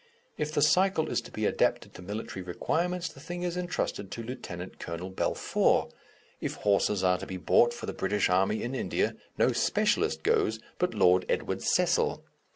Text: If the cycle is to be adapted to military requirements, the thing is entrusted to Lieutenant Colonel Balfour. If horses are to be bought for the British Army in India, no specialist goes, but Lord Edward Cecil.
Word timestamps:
If 0.35 0.51
the 0.51 0.63
cycle 0.63 1.11
is 1.11 1.21
to 1.21 1.31
be 1.31 1.45
adapted 1.45 1.93
to 1.93 2.01
military 2.01 2.41
requirements, 2.41 3.07
the 3.07 3.19
thing 3.19 3.43
is 3.43 3.55
entrusted 3.55 4.09
to 4.09 4.23
Lieutenant 4.23 4.79
Colonel 4.79 5.11
Balfour. 5.11 5.89
If 6.39 6.55
horses 6.55 7.03
are 7.03 7.19
to 7.19 7.27
be 7.27 7.37
bought 7.37 7.71
for 7.71 7.85
the 7.85 7.93
British 7.93 8.27
Army 8.27 8.63
in 8.63 8.73
India, 8.73 9.13
no 9.37 9.51
specialist 9.51 10.23
goes, 10.23 10.59
but 10.79 10.95
Lord 10.95 11.23
Edward 11.29 11.61
Cecil. 11.61 12.25